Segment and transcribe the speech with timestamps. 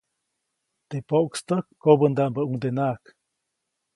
[0.89, 3.03] Teʼ poʼkstäk kobändaʼmbäʼuŋdenaʼak.